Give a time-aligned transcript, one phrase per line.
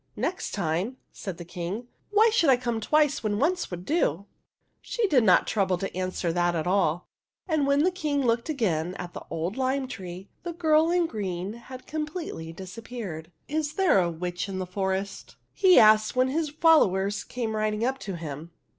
[0.31, 4.25] "Next time?" said the King." Why should I come twice when once would do?
[4.53, 7.07] '* She did not trouble to answer that at all;
[7.47, 11.53] and when the King looked again at the old lime tree, the girl in green
[11.53, 17.23] had completely disappeared." Is there a witch in the forest?" he asked, when his followers
[17.23, 18.49] came riding up to him.